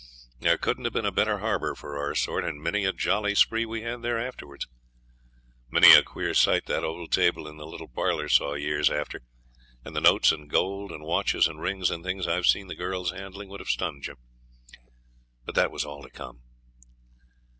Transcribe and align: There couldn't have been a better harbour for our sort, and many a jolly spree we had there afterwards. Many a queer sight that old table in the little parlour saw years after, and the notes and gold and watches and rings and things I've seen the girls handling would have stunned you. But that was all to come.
There 0.39 0.57
couldn't 0.57 0.85
have 0.85 0.93
been 0.93 1.05
a 1.05 1.11
better 1.11 1.37
harbour 1.37 1.75
for 1.75 1.95
our 1.99 2.15
sort, 2.15 2.43
and 2.43 2.59
many 2.59 2.85
a 2.85 2.91
jolly 2.91 3.35
spree 3.35 3.67
we 3.67 3.83
had 3.83 4.01
there 4.01 4.17
afterwards. 4.17 4.65
Many 5.69 5.93
a 5.93 6.01
queer 6.01 6.33
sight 6.33 6.65
that 6.65 6.83
old 6.83 7.11
table 7.11 7.47
in 7.47 7.57
the 7.57 7.67
little 7.67 7.87
parlour 7.87 8.27
saw 8.27 8.55
years 8.55 8.89
after, 8.89 9.21
and 9.85 9.95
the 9.95 10.01
notes 10.01 10.31
and 10.31 10.49
gold 10.49 10.91
and 10.91 11.03
watches 11.03 11.47
and 11.47 11.61
rings 11.61 11.91
and 11.91 12.03
things 12.03 12.27
I've 12.27 12.47
seen 12.47 12.65
the 12.65 12.73
girls 12.73 13.11
handling 13.11 13.49
would 13.49 13.59
have 13.59 13.69
stunned 13.69 14.07
you. 14.07 14.15
But 15.45 15.53
that 15.53 15.69
was 15.69 15.85
all 15.85 16.01
to 16.01 16.09
come. 16.09 16.41